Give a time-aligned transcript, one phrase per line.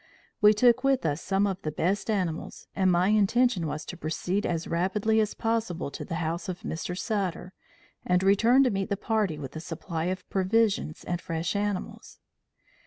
[0.41, 4.47] We took with us some of the best animals, and my intention was to proceed
[4.47, 6.97] as rapidly as possible to the house of Mr.
[6.97, 7.53] Sutter,
[8.03, 12.17] and return to meet the party with a supply of provisions and fresh animals.